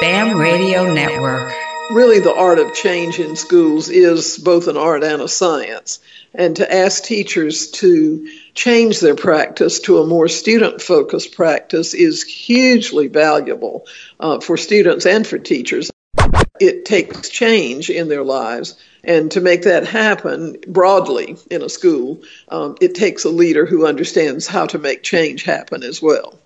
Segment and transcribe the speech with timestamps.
[0.00, 1.52] BAM Radio Network.
[1.90, 5.98] Really, the art of change in schools is both an art and a science.
[6.32, 12.22] And to ask teachers to change their practice to a more student focused practice is
[12.22, 13.86] hugely valuable
[14.20, 15.90] uh, for students and for teachers.
[16.60, 18.76] It takes change in their lives.
[19.02, 23.84] And to make that happen broadly in a school, um, it takes a leader who
[23.84, 26.38] understands how to make change happen as well.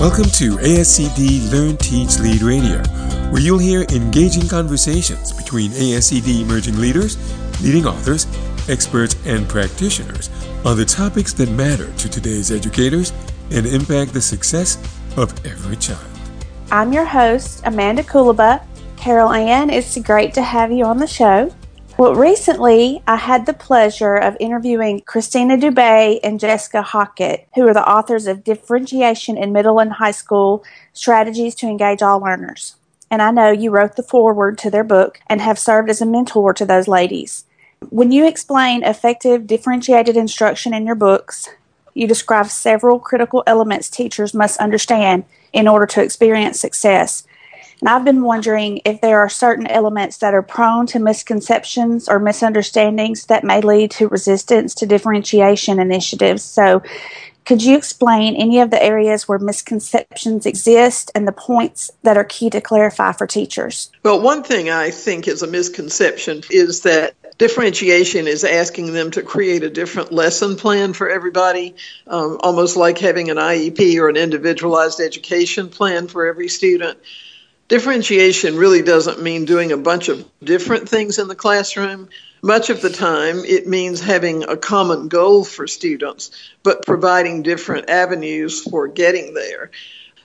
[0.00, 2.78] Welcome to ASCD Learn, Teach, Lead Radio,
[3.30, 7.18] where you'll hear engaging conversations between ASCD emerging leaders,
[7.62, 8.26] leading authors,
[8.66, 10.30] experts, and practitioners
[10.64, 13.12] on the topics that matter to today's educators
[13.50, 14.78] and impact the success
[15.18, 16.00] of every child.
[16.70, 18.64] I'm your host, Amanda Koonlaba.
[18.96, 21.54] Carol Ann, it's great to have you on the show.
[22.00, 27.74] Well, recently I had the pleasure of interviewing Kristina Doubet and Jessica Hockett, who are
[27.74, 32.76] the authors of Differentiation in Middle and High School Strategies to Engage All Learners.
[33.10, 36.06] And I know you wrote the foreword to their book and have served as a
[36.06, 37.44] mentor to those ladies.
[37.90, 41.50] When you explain effective differentiated instruction in your books,
[41.92, 47.24] you describe several critical elements teachers must understand in order to experience success.
[47.80, 52.18] And I've been wondering if there are certain elements that are prone to misconceptions or
[52.18, 56.42] misunderstandings that may lead to resistance to differentiation initiatives.
[56.42, 56.82] So,
[57.46, 62.22] could you explain any of the areas where misconceptions exist and the points that are
[62.22, 63.90] key to clarify for teachers?
[64.04, 69.22] Well, one thing I think is a misconception is that differentiation is asking them to
[69.22, 71.74] create a different lesson plan for everybody,
[72.06, 76.98] um, almost like having an IEP or an individualized education plan for every student
[77.70, 82.08] differentiation really doesn't mean doing a bunch of different things in the classroom.
[82.42, 86.32] Much of the time, it means having a common goal for students,
[86.64, 89.70] but providing different avenues for getting there.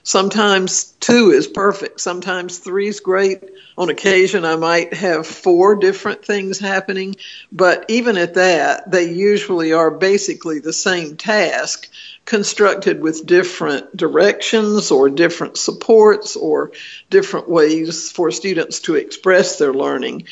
[0.06, 2.00] Sometimes two is perfect.
[2.00, 3.42] Sometimes three is great.
[3.76, 7.16] On occasion, I might have four different things happening,
[7.50, 11.88] but even at that, they usually are basically the same task
[12.24, 16.70] constructed with different directions or different supports or
[17.10, 20.28] different ways for students to express their learning.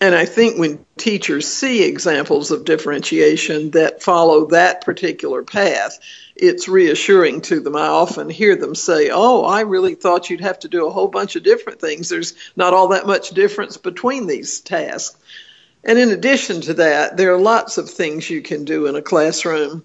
[0.00, 5.98] And I think when teachers see examples of differentiation that follow that particular path,
[6.34, 7.76] it's reassuring to them.
[7.76, 11.08] I often hear them say, Oh, I really thought you'd have to do a whole
[11.08, 12.08] bunch of different things.
[12.08, 15.16] There's not all that much difference between these tasks.
[15.84, 19.02] And in addition to that, there are lots of things you can do in a
[19.02, 19.84] classroom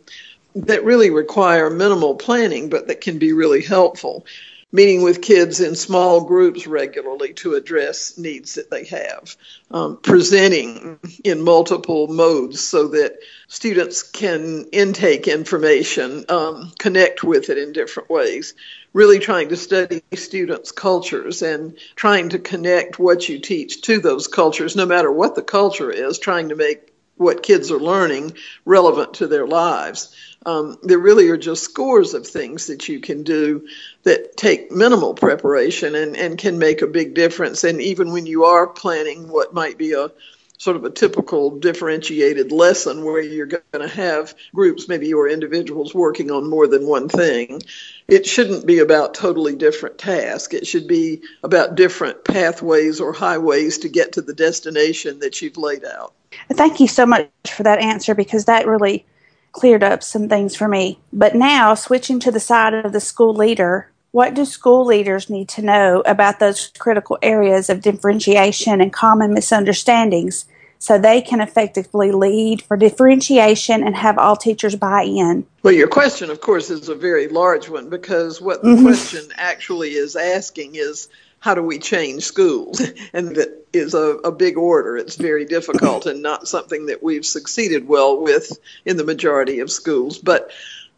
[0.55, 4.25] that really require minimal planning, but that can be really helpful.
[4.71, 9.35] Meeting with kids in small groups regularly to address needs that they have.
[9.71, 17.57] Um, presenting in multiple modes so that students can intake information, um, connect with it
[17.57, 18.53] in different ways.
[18.93, 24.27] Really trying to study students' cultures and trying to connect what you teach to those
[24.27, 26.88] cultures, no matter what the culture is, trying to make
[27.19, 30.15] what kids are learning relevant to their lives.
[30.45, 33.67] Um, there really are just scores of things that you can do
[34.03, 37.65] that take minimal preparation and, and can make a big difference.
[37.65, 40.11] And even when you are planning what might be a
[40.59, 45.95] sort of a typical differentiated lesson where you're going to have groups, maybe or individuals
[45.95, 47.61] working on more than one thing.
[48.09, 50.53] It shouldn't be about totally different tasks.
[50.53, 55.57] It should be about different pathways or highways to get to the destination that you've
[55.57, 56.13] laid out.
[56.51, 59.05] Thank you so much for that answer because that really
[59.53, 60.99] cleared up some things for me.
[61.13, 65.49] But now, switching to the side of the school leader, what do school leaders need
[65.49, 70.45] to know about those critical areas of differentiation and common misunderstandings
[70.79, 75.45] so they can effectively lead for differentiation and have all teachers buy in?
[75.61, 78.85] Well, your question, of course, is a very large one because what the mm-hmm.
[78.85, 81.09] question actually is asking is
[81.39, 82.81] how do we change schools?
[83.13, 84.97] and that is a, a big order.
[84.97, 89.69] It's very difficult and not something that we've succeeded well with in the majority of
[89.69, 90.17] schools.
[90.17, 90.51] But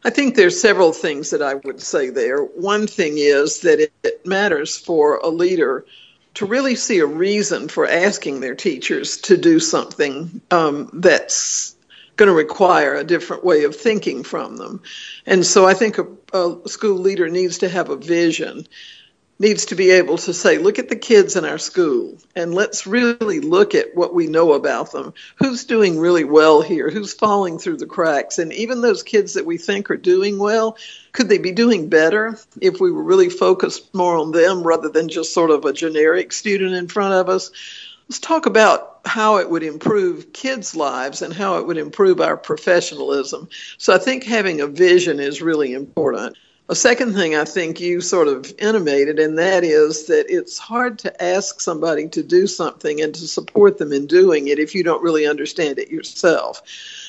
[0.03, 2.43] I think there's several things that I would say there.
[2.43, 5.85] One thing is that it, it matters for a leader
[6.35, 11.75] to really see a reason for asking their teachers to do something um, that's
[12.15, 14.81] going to require a different way of thinking from them.
[15.25, 18.67] And so I think a, a school leader needs to have a vision
[19.41, 22.85] needs to be able to say, look at the kids in our school and let's
[22.85, 25.15] really look at what we know about them.
[25.37, 26.91] Who's doing really well here?
[26.91, 28.37] Who's falling through the cracks?
[28.37, 30.77] And even those kids that we think are doing well,
[31.11, 35.09] could they be doing better if we were really focused more on them rather than
[35.09, 37.49] just sort of a generic student in front of us?
[38.07, 42.37] Let's talk about how it would improve kids' lives and how it would improve our
[42.37, 43.49] professionalism.
[43.79, 46.37] So I think having a vision is really important.
[46.69, 50.99] A second thing I think you sort of intimated, and that is that it's hard
[50.99, 54.83] to ask somebody to do something and to support them in doing it if you
[54.83, 56.61] don't really understand it yourself.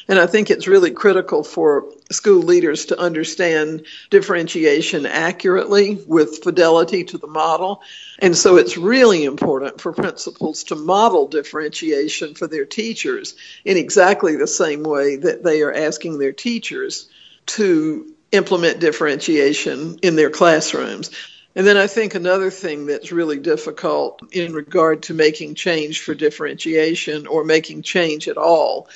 [0.09, 7.05] And I think it's really critical for school leaders to understand differentiation accurately with fidelity
[7.05, 7.83] to the model.
[8.19, 14.35] And so it's really important for principals to model differentiation for their teachers in exactly
[14.35, 17.09] the same way that they are asking their teachers
[17.47, 21.11] to implement differentiation in their classrooms.
[21.55, 26.15] And then I think another thing that's really difficult in regard to making change for
[26.15, 28.89] differentiation or making change at all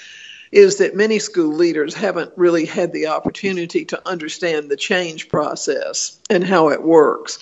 [0.52, 6.18] is that many school leaders haven't really had the opportunity to understand the change process
[6.30, 7.38] and how it works.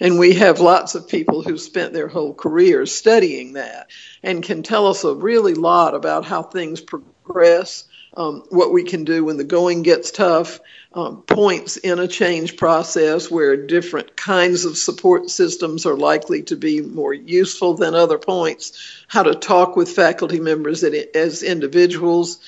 [0.00, 3.88] And we have lots of people who've spent their whole careers studying that
[4.22, 7.84] and can tell us a really lot about how things progress,
[8.16, 10.60] um, what we can do when the going gets tough,
[10.94, 16.56] um, points in a change process where different kinds of support systems are likely to
[16.56, 22.40] be more useful than other points, how to talk with faculty members as individuals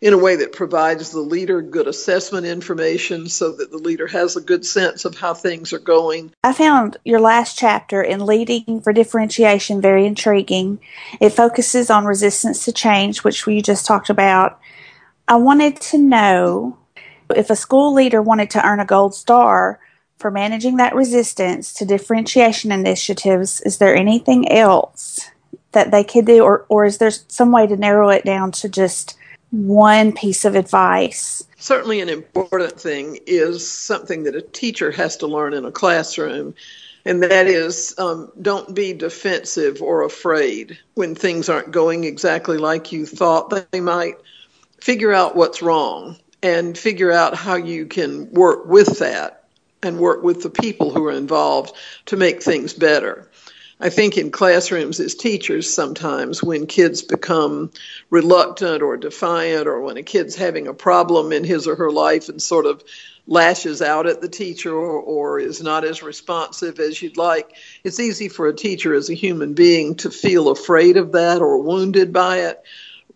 [0.00, 4.36] in a way that provides the leader good assessment information so that the leader has
[4.36, 6.30] a good sense of how things are going.
[6.44, 10.80] I found your last chapter in Leading for Differentiation very intriguing.
[11.18, 14.60] It focuses on resistance to change, which we just talked about.
[15.28, 16.78] I wanted to know
[17.34, 19.80] if a school leader wanted to earn a gold star
[20.18, 25.30] for managing that resistance to differentiation initiatives, is there anything else
[25.72, 28.68] that they could do, or, or is there some way to narrow it down to
[28.68, 29.18] just
[29.50, 31.46] one piece of advice?
[31.56, 36.54] Certainly, an important thing is something that a teacher has to learn in a classroom,
[37.04, 42.92] and that is um, don't be defensive or afraid when things aren't going exactly like
[42.92, 44.14] you thought they might.
[44.80, 49.44] Figure out what's wrong and figure out how you can work with that
[49.82, 51.74] and work with the people who are involved
[52.06, 53.28] to make things better.
[53.78, 57.72] I think in classrooms as teachers, sometimes when kids become
[58.08, 62.30] reluctant or defiant, or when a kid's having a problem in his or her life
[62.30, 62.82] and sort of
[63.26, 68.00] lashes out at the teacher or, or, is not as responsive as you'd like, it's
[68.00, 72.12] easy for a teacher as a human being to feel afraid of that or wounded
[72.12, 72.62] by it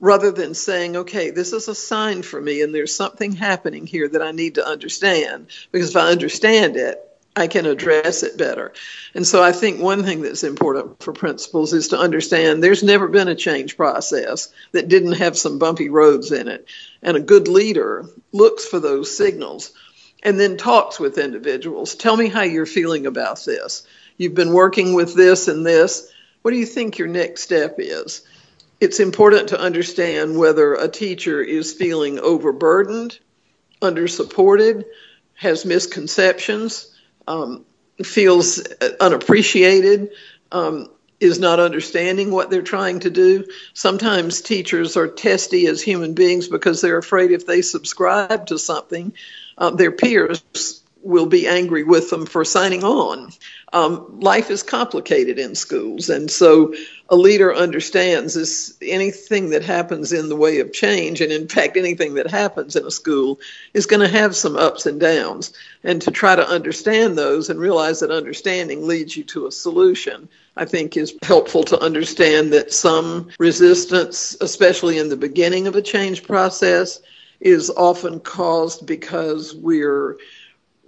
[0.00, 4.08] rather than saying, okay, this is a sign for me and there's something happening here
[4.08, 5.48] that I need to understand.
[5.70, 7.06] Because if I understand it,
[7.36, 8.72] I can address it better.
[9.14, 13.06] And so I think one thing that's important for principals is to understand there's never
[13.06, 16.66] been a change process that didn't have some bumpy roads in it.
[17.02, 19.72] And a good leader looks for those signals
[20.22, 21.94] and then talks with individuals.
[21.94, 23.86] Tell me how you're feeling about this.
[24.16, 26.10] You've been working with this and this.
[26.42, 28.22] What do you think your next step is?
[28.80, 33.18] It's important to understand whether a teacher is feeling overburdened,
[33.82, 34.84] undersupported,
[35.34, 36.94] has misconceptions,
[37.26, 37.64] um,
[38.02, 38.60] feels
[39.00, 40.10] unappreciated,
[40.50, 40.88] um,
[41.20, 43.44] is not understanding what they're trying to do.
[43.74, 49.12] Sometimes teachers are testy as human beings because they're afraid if they subscribe to something,
[49.58, 53.30] uh, their peers will be angry with them for signing on.
[53.72, 56.74] Um, life is complicated in schools, and so
[57.08, 61.76] a leader understands this anything that happens in the way of change and in fact
[61.76, 63.40] anything that happens in a school
[63.74, 65.52] is going to have some ups and downs.
[65.82, 70.28] And to try to understand those and realize that understanding leads you to a solution
[70.56, 75.82] i think is helpful to understand that some resistance especially in the beginning of a
[75.82, 77.00] change process
[77.40, 80.18] is often caused because we're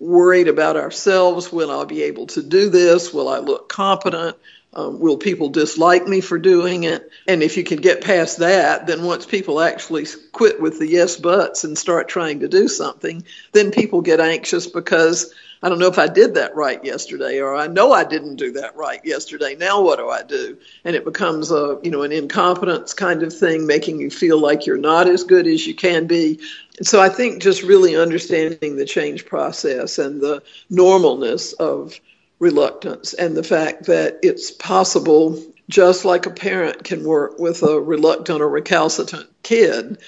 [0.03, 1.53] worried about ourselves.
[1.53, 3.15] Will i be able to do this?
[3.15, 4.37] Will i look competent?
[4.75, 7.11] Um, will people dislike me for doing it?
[7.29, 11.17] And if you can get past that, then once people actually quit with the yes
[11.19, 15.33] buts and start trying to do something, then people get anxious because
[15.63, 18.53] I don't know if I did that right yesterday, or I know I didn't do
[18.53, 19.55] that right yesterday.
[19.55, 20.59] Now what do I do?
[20.85, 24.67] And it becomes a you know an incompetence kind of thing, making you feel like
[24.67, 26.41] you're not as good as you can be.
[26.79, 32.01] And so I think just really understanding the change process and the normalness of
[32.41, 37.81] reluctance and the fact that it's possible, just like a parent can work with a
[37.81, 39.99] reluctant or recalcitrant kid